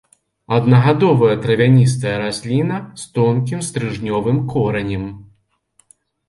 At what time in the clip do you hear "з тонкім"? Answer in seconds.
3.03-3.59